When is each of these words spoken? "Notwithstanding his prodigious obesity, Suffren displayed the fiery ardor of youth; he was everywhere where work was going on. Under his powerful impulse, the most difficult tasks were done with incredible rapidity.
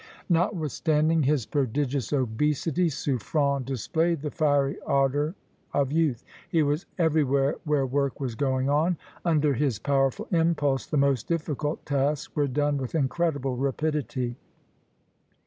"Notwithstanding 0.29 1.21
his 1.21 1.45
prodigious 1.45 2.11
obesity, 2.11 2.89
Suffren 2.89 3.63
displayed 3.63 4.23
the 4.23 4.31
fiery 4.31 4.79
ardor 4.83 5.35
of 5.75 5.91
youth; 5.91 6.23
he 6.49 6.63
was 6.63 6.87
everywhere 6.97 7.57
where 7.65 7.85
work 7.85 8.19
was 8.19 8.33
going 8.33 8.67
on. 8.67 8.97
Under 9.23 9.53
his 9.53 9.77
powerful 9.77 10.27
impulse, 10.31 10.87
the 10.87 10.97
most 10.97 11.27
difficult 11.27 11.85
tasks 11.85 12.35
were 12.35 12.47
done 12.47 12.77
with 12.79 12.95
incredible 12.95 13.55
rapidity. 13.57 14.37